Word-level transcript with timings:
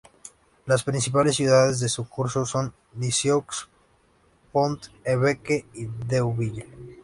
Las 0.65 0.83
principales 0.83 1.35
ciudades 1.35 1.79
de 1.79 1.87
su 1.87 2.09
curso 2.09 2.43
son 2.47 2.73
Lisieux, 2.97 3.67
Pont-l'Évêque 4.51 5.67
y 5.75 5.85
Deauville. 5.85 6.65